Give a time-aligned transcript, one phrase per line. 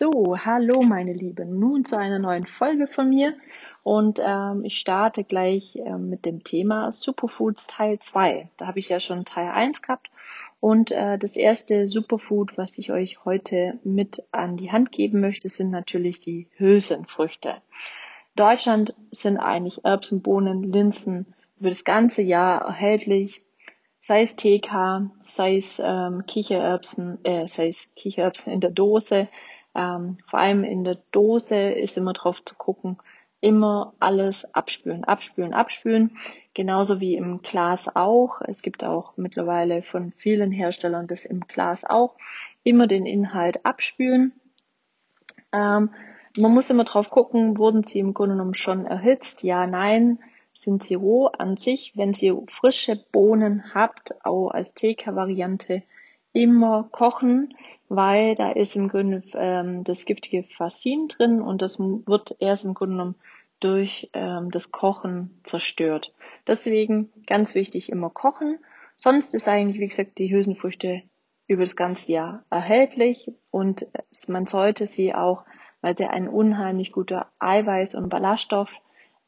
[0.00, 3.34] So, hallo meine Lieben, nun zu einer neuen Folge von mir.
[3.82, 8.48] Und ähm, ich starte gleich ähm, mit dem Thema Superfoods Teil 2.
[8.58, 10.08] Da habe ich ja schon Teil 1 gehabt.
[10.60, 15.48] Und äh, das erste Superfood, was ich euch heute mit an die Hand geben möchte,
[15.48, 17.56] sind natürlich die Hülsenfrüchte.
[18.36, 21.26] Deutschland sind eigentlich Erbsen, Bohnen, Linsen
[21.58, 23.42] über das ganze Jahr erhältlich.
[24.00, 29.26] Sei es TK, sei es ähm, Kichererbsen, äh, sei es Kichererbsen in der Dose,
[29.78, 32.98] ähm, vor allem in der Dose ist immer drauf zu gucken,
[33.40, 36.18] immer alles abspülen, abspülen, abspülen.
[36.52, 38.40] Genauso wie im Glas auch.
[38.42, 42.16] Es gibt auch mittlerweile von vielen Herstellern das im Glas auch.
[42.64, 44.32] Immer den Inhalt abspülen.
[45.52, 45.90] Ähm,
[46.36, 49.44] man muss immer drauf gucken, wurden sie im Grunde genommen schon erhitzt?
[49.44, 50.18] Ja, nein.
[50.54, 51.96] Sind sie roh an sich?
[51.96, 55.84] Wenn sie frische Bohnen habt, auch als TK-Variante,
[56.32, 57.54] immer kochen
[57.88, 62.74] weil da ist im Grunde ähm, das giftige Fassin drin und das wird erst im
[62.74, 63.14] Grunde genommen
[63.60, 66.14] durch ähm, das Kochen zerstört.
[66.46, 68.58] Deswegen ganz wichtig immer kochen.
[68.96, 71.02] Sonst ist eigentlich, wie gesagt, die Hülsenfrüchte
[71.46, 73.86] über das ganze Jahr erhältlich und
[74.28, 75.44] man sollte sie auch,
[75.80, 78.70] weil sie ein unheimlich guter Eiweiß- und Ballaststoff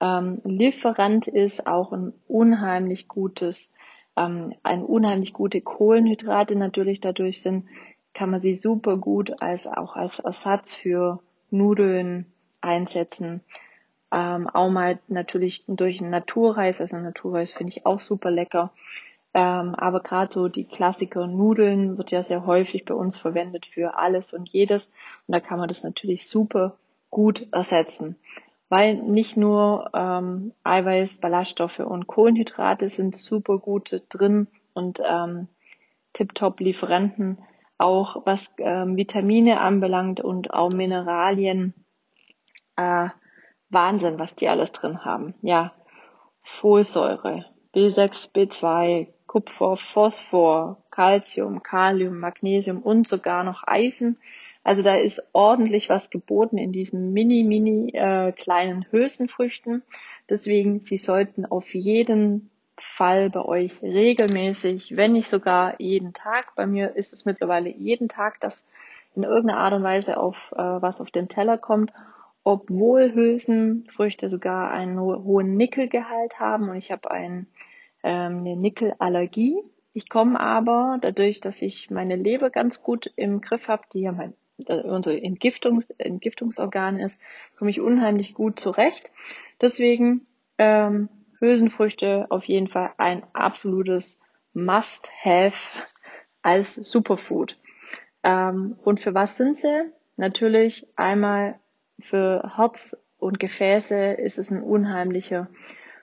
[0.00, 3.72] ähm, Lieferant ist, auch ein unheimlich gutes,
[4.20, 7.66] ähm, ein unheimlich gute Kohlenhydrate natürlich dadurch sind,
[8.12, 12.26] kann man sie super gut als auch als Ersatz für Nudeln
[12.60, 13.40] einsetzen.
[14.12, 18.72] Ähm, auch mal natürlich durch einen Naturreis, also Naturreis finde ich auch super lecker.
[19.32, 23.96] Ähm, aber gerade so die Klassiker Nudeln wird ja sehr häufig bei uns verwendet für
[23.96, 24.88] alles und jedes.
[25.28, 26.76] Und da kann man das natürlich super
[27.10, 28.16] gut ersetzen.
[28.70, 35.48] Weil nicht nur ähm, Eiweiß, Ballaststoffe und Kohlenhydrate sind super gute drin und ähm,
[36.12, 37.38] tiptop Lieferanten,
[37.76, 41.74] auch was ähm, Vitamine anbelangt und auch Mineralien.
[42.76, 43.08] Äh,
[43.70, 45.34] Wahnsinn, was die alles drin haben.
[45.42, 45.72] Ja,
[46.42, 54.18] Folsäure, B6, B2, Kupfer, Phosphor, Calcium, Kalium, Magnesium und sogar noch Eisen.
[54.62, 59.82] Also da ist ordentlich was geboten in diesen mini, mini äh, kleinen Hülsenfrüchten.
[60.28, 66.54] Deswegen, Sie sollten auf jeden Fall bei euch regelmäßig, wenn nicht sogar jeden Tag.
[66.56, 68.66] Bei mir ist es mittlerweile jeden Tag, dass
[69.14, 71.92] in irgendeiner Art und Weise auf äh, was auf den Teller kommt,
[72.44, 77.46] obwohl Hülsenfrüchte sogar einen hohen Nickelgehalt haben und ich habe ein,
[78.02, 79.58] ähm, eine Nickelallergie.
[79.92, 84.12] Ich komme aber dadurch, dass ich meine Leber ganz gut im Griff habe, die ja
[84.12, 84.34] mein
[84.68, 87.20] unser Entgiftungs Entgiftungsorgan ist,
[87.58, 89.10] komme ich unheimlich gut zurecht.
[89.60, 90.26] Deswegen
[90.58, 94.22] ähm, Hülsenfrüchte auf jeden Fall ein absolutes
[94.52, 95.84] Must-Have
[96.42, 97.58] als Superfood.
[98.22, 99.90] Ähm, und für was sind sie?
[100.16, 101.58] Natürlich einmal
[102.00, 105.48] für Herz und Gefäße ist es ein unheimlicher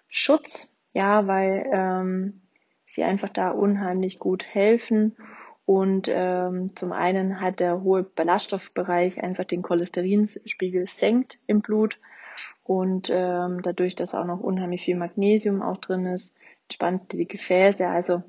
[0.07, 2.41] Schutz, ja, weil ähm,
[2.85, 5.15] sie einfach da unheimlich gut helfen.
[5.67, 11.99] Und ähm, zum einen hat der hohe Ballaststoffbereich einfach den Cholesterinspiegel senkt im Blut
[12.63, 17.85] und ähm, dadurch, dass auch noch unheimlich viel Magnesium auch drin ist, entspannt die Gefäße.
[17.85, 18.23] Also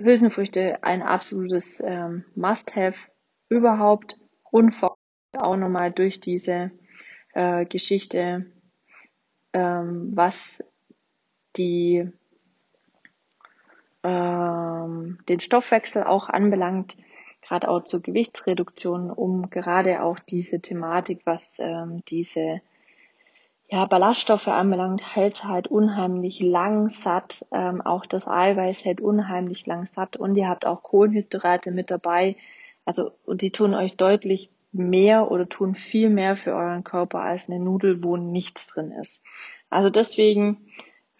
[0.00, 2.98] Hülsenfrüchte ein absolutes ähm, Must-have
[3.50, 4.18] überhaupt
[4.50, 4.96] und vor
[5.34, 6.70] allem auch nochmal durch diese
[7.34, 8.46] äh, Geschichte,
[9.52, 10.64] ähm, was
[11.56, 12.10] die
[14.02, 16.96] ähm, den Stoffwechsel auch anbelangt,
[17.42, 22.60] gerade auch zur Gewichtsreduktion, um gerade auch diese Thematik, was ähm, diese
[23.68, 27.46] ja, Ballaststoffe anbelangt, hält halt unheimlich lang satt.
[27.52, 32.36] Ähm, auch das Eiweiß hält unheimlich lang satt und ihr habt auch Kohlenhydrate mit dabei.
[32.84, 37.48] Also, und die tun euch deutlich mehr oder tun viel mehr für euren Körper als
[37.48, 39.22] eine Nudel, wo nichts drin ist.
[39.70, 40.66] Also deswegen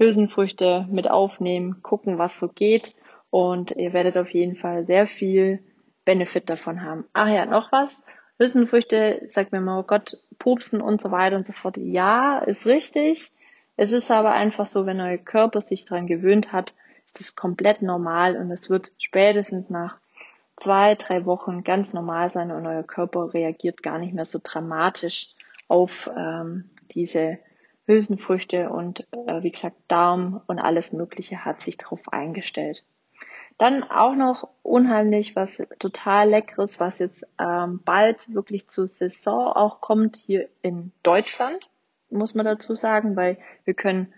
[0.03, 2.95] Hülsenfrüchte mit aufnehmen, gucken, was so geht
[3.31, 5.61] und ihr werdet auf jeden Fall sehr viel
[6.05, 7.05] Benefit davon haben.
[7.13, 8.03] Ach ja, noch was.
[8.37, 11.77] Hülsenfrüchte, sagt mir mal, oh Gott, pupsen und so weiter und so fort.
[11.77, 13.31] Ja, ist richtig.
[13.77, 16.75] Es ist aber einfach so, wenn euer Körper sich daran gewöhnt hat,
[17.07, 19.99] ist das komplett normal und es wird spätestens nach
[20.57, 25.29] zwei, drei Wochen ganz normal sein und euer Körper reagiert gar nicht mehr so dramatisch
[25.69, 27.39] auf ähm, diese
[27.87, 32.87] Hülsenfrüchte und äh, wie gesagt Darm und alles Mögliche hat sich darauf eingestellt.
[33.59, 39.81] Dann auch noch unheimlich was total leckeres, was jetzt ähm, bald wirklich zur Saison auch
[39.81, 41.69] kommt hier in Deutschland,
[42.11, 44.13] muss man dazu sagen, weil wir können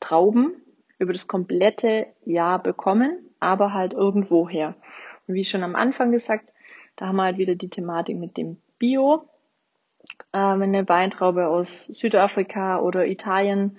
[0.00, 0.62] Trauben
[0.98, 4.74] über das komplette Jahr bekommen, aber halt irgendwo her.
[5.26, 6.52] Und wie schon am Anfang gesagt,
[6.96, 9.28] da haben wir halt wieder die Thematik mit dem Bio.
[10.32, 13.78] Äh, wenn eine Weintraube aus Südafrika oder Italien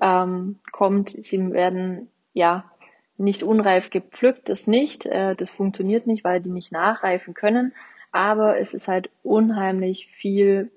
[0.00, 2.70] ähm, kommt, sie werden ja
[3.16, 7.74] nicht unreif gepflückt, das nicht, äh, das funktioniert nicht, weil die nicht nachreifen können,
[8.12, 10.70] aber es ist halt unheimlich viel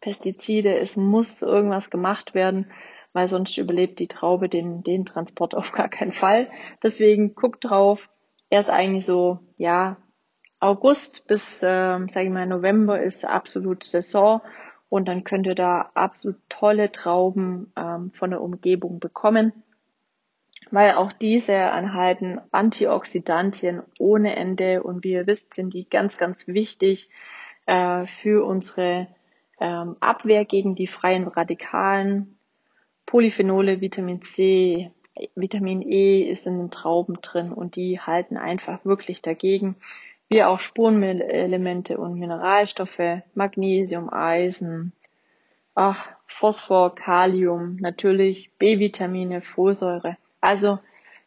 [0.00, 2.70] Pestizide, es muss irgendwas gemacht werden,
[3.12, 6.48] weil sonst überlebt die Traube den, den Transport auf gar keinen Fall.
[6.82, 8.08] Deswegen guckt drauf,
[8.50, 9.96] er ist eigentlich so, ja,
[10.60, 14.40] August bis, äh, sage ich mal, November ist absolut Saison.
[14.88, 19.52] Und dann könnt ihr da absolut tolle Trauben ähm, von der Umgebung bekommen,
[20.70, 24.82] weil auch diese enthalten Antioxidantien ohne Ende.
[24.82, 27.10] Und wie ihr wisst, sind die ganz, ganz wichtig
[27.66, 29.08] äh, für unsere
[29.60, 32.38] ähm, Abwehr gegen die freien Radikalen.
[33.04, 34.90] Polyphenole, Vitamin C,
[35.34, 37.52] Vitamin E ist in den Trauben drin.
[37.52, 39.76] Und die halten einfach wirklich dagegen
[40.28, 44.92] wie auch Spurenelemente und Mineralstoffe, Magnesium, Eisen,
[45.74, 50.16] ach, Phosphor, Kalium, natürlich B-Vitamine, Folsäure.
[50.40, 50.78] Also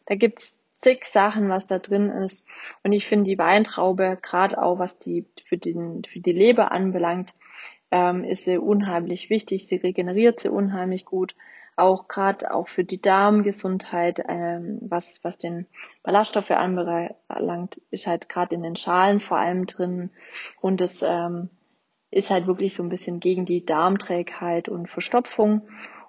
[0.06, 2.46] da gibt's zig Sachen, was da drin ist.
[2.82, 7.34] Und ich finde die Weintraube, gerade auch was die für, den, für die Leber anbelangt,
[7.90, 9.66] ähm, ist sie unheimlich wichtig.
[9.66, 11.34] Sie regeneriert sie unheimlich gut
[11.76, 15.66] auch gerade auch für die Darmgesundheit, ähm, was, was den
[16.02, 20.10] Ballaststoffe anbelangt, ist halt gerade in den Schalen vor allem drin.
[20.60, 21.48] Und es ähm,
[22.10, 25.62] ist halt wirklich so ein bisschen gegen die Darmträgheit und Verstopfung.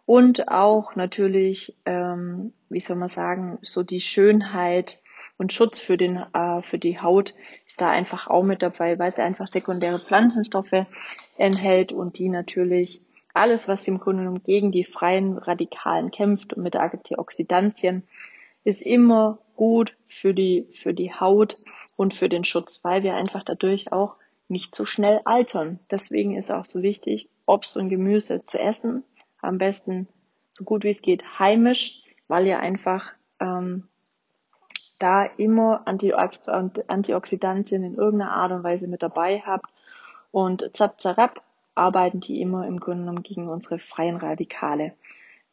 [0.05, 5.01] Und auch natürlich, ähm, wie soll man sagen, so die Schönheit
[5.37, 7.33] und Schutz für den äh, für die Haut
[7.65, 10.85] ist da einfach auch mit dabei, weil es einfach sekundäre Pflanzenstoffe
[11.37, 13.01] enthält und die natürlich
[13.33, 18.03] alles, was im Grunde genommen gegen die freien Radikalen kämpft und mit Antioxidantien,
[18.63, 21.57] ist immer gut für die, für die Haut
[21.95, 24.15] und für den Schutz, weil wir einfach dadurch auch
[24.47, 25.79] nicht so schnell altern.
[25.89, 29.03] Deswegen ist auch so wichtig, Obst und Gemüse zu essen.
[29.41, 30.07] Am besten
[30.51, 33.87] so gut wie es geht heimisch, weil ihr einfach ähm,
[34.99, 39.65] da immer Antioxidantien in irgendeiner Art und Weise mit dabei habt.
[40.31, 41.41] Und zap zarab
[41.75, 44.93] arbeiten die immer im Grunde genommen gegen unsere freien Radikale.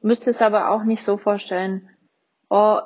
[0.03, 1.89] Müsst es aber auch nicht so vorstellen,
[2.49, 2.81] oh,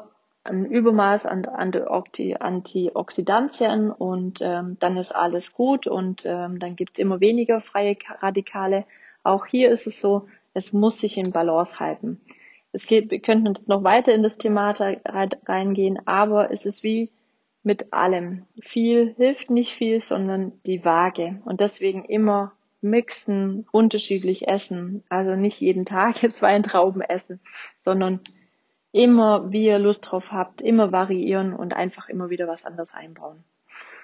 [0.44, 6.98] ein Übermaß an, an Antioxidantien und ähm, dann ist alles gut und ähm, dann gibt's
[6.98, 8.84] immer weniger freie Radikale.
[9.22, 12.20] Auch hier ist es so, es muss sich in Balance halten.
[12.72, 17.10] Es geht, wir könnten jetzt noch weiter in das Thema reingehen, aber es ist wie
[17.62, 18.44] mit allem.
[18.60, 21.40] Viel hilft nicht viel, sondern die Waage.
[21.46, 22.52] Und deswegen immer
[22.84, 25.02] mixen, unterschiedlich essen.
[25.08, 27.40] Also nicht jeden Tag jetzt Weintrauben essen,
[27.78, 28.20] sondern
[28.92, 33.42] immer, wie ihr Lust drauf habt, immer variieren und einfach immer wieder was anderes einbauen.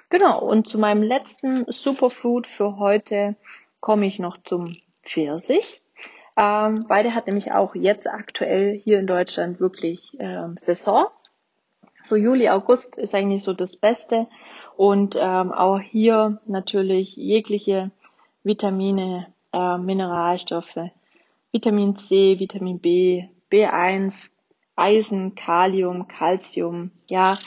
[0.09, 3.37] Genau, und zu meinem letzten Superfood für heute
[3.79, 5.81] komme ich noch zum Pfirsich.
[6.37, 11.07] Ähm, weil der hat nämlich auch jetzt aktuell hier in Deutschland wirklich ähm, Saison.
[12.03, 14.27] So Juli, August ist eigentlich so das Beste.
[14.77, 17.91] Und ähm, auch hier natürlich jegliche
[18.43, 20.91] Vitamine, äh, Mineralstoffe,
[21.53, 24.31] Vitamin C, Vitamin B, B1,
[24.77, 27.39] Eisen, Kalium, Calcium, ja,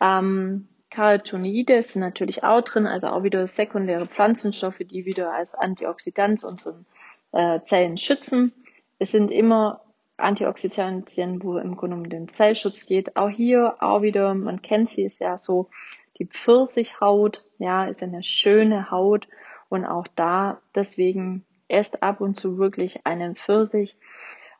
[0.00, 6.42] ähm, Carotinoide sind natürlich auch drin, also auch wieder sekundäre Pflanzenstoffe, die wieder als Antioxidant
[6.42, 6.84] unsere
[7.32, 8.52] äh, Zellen schützen.
[8.98, 9.82] Es sind immer
[10.16, 13.16] Antioxidantien, wo im Grunde um den Zellschutz geht.
[13.16, 15.70] Auch hier, auch wieder, man kennt sie, ist ja so
[16.18, 19.28] die Pfirsichhaut, ja, ist eine schöne Haut
[19.70, 23.96] und auch da, deswegen esst ab und zu wirklich einen Pfirsich.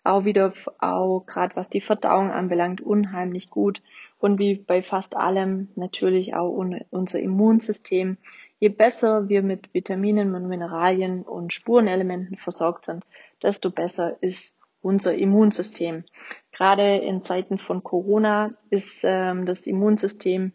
[0.02, 3.82] Auch wieder, auch gerade was die Verdauung anbelangt, unheimlich gut.
[4.18, 6.50] Und wie bei fast allem natürlich auch
[6.90, 8.16] unser Immunsystem.
[8.60, 13.04] Je besser wir mit Vitaminen und Mineralien und Spurenelementen versorgt sind,
[13.42, 16.04] desto besser ist unser Immunsystem.
[16.52, 20.52] Gerade in Zeiten von Corona ist ähm, das Immunsystem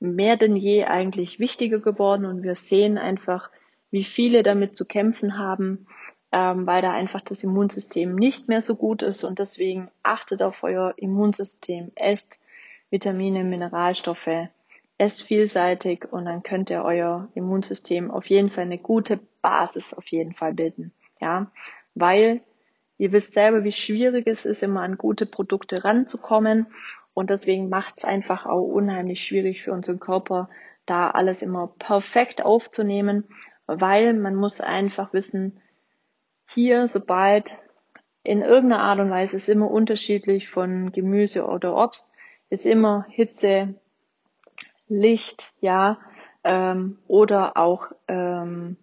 [0.00, 3.50] mehr denn je eigentlich wichtiger geworden und wir sehen einfach,
[3.90, 5.86] wie viele damit zu kämpfen haben,
[6.30, 10.62] ähm, weil da einfach das Immunsystem nicht mehr so gut ist und deswegen achtet auf
[10.62, 12.40] euer Immunsystem, esst
[12.90, 14.48] Vitamine, Mineralstoffe,
[14.98, 20.06] esst vielseitig und dann könnt ihr euer Immunsystem auf jeden Fall eine gute Basis auf
[20.08, 21.50] jeden Fall bilden, ja,
[21.94, 22.42] weil
[22.98, 26.66] ihr wisst selber, wie schwierig es ist, immer an gute Produkte ranzukommen
[27.14, 30.50] und deswegen macht es einfach auch unheimlich schwierig für unseren Körper,
[30.84, 33.24] da alles immer perfekt aufzunehmen
[33.68, 35.60] weil man muss einfach wissen,
[36.48, 37.56] hier, sobald
[38.24, 42.12] in irgendeiner Art und Weise ist immer unterschiedlich von Gemüse oder Obst,
[42.50, 43.74] ist immer Hitze,
[44.88, 45.98] Licht, ja,
[46.44, 48.76] ähm, oder auch ähm,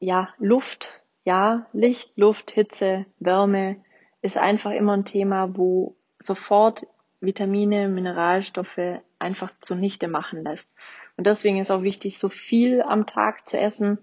[0.00, 3.76] ja Luft, ja, Licht, Luft, Hitze, Wärme
[4.20, 6.86] ist einfach immer ein Thema, wo sofort
[7.20, 10.76] Vitamine, Mineralstoffe einfach zunichte machen lässt.
[11.18, 13.98] Und deswegen ist auch wichtig, so viel am Tag zu essen.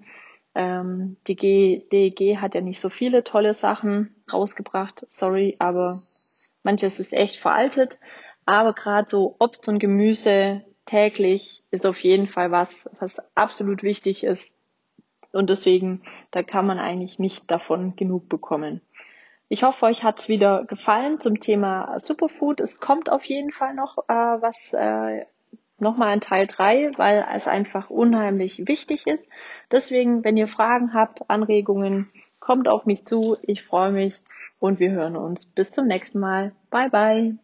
[0.54, 6.04] Ähm, die DEG hat ja nicht so viele tolle Sachen rausgebracht, sorry, aber
[6.62, 8.00] manches ist echt veraltet.
[8.46, 14.26] Aber gerade so Obst und Gemüse täglich ist auf jeden Fall was, was absolut wichtig
[14.26, 14.54] ist.
[15.32, 18.82] Und deswegen, da kann man eigentlich nicht davon genug bekommen.
[19.48, 22.60] Ich hoffe, euch hat's wieder gefallen zum Thema Superfood.
[22.60, 25.26] Es kommt auf jeden Fall noch äh, was äh,
[25.78, 29.30] nochmal in Teil 3, weil es einfach unheimlich wichtig ist.
[29.72, 32.08] Deswegen, wenn ihr Fragen habt, Anregungen,
[32.40, 33.38] kommt auf mich zu.
[33.42, 34.22] Ich freue mich
[34.60, 35.46] und wir hören uns.
[35.46, 36.54] Bis zum nächsten Mal.
[36.70, 37.38] Bye bye.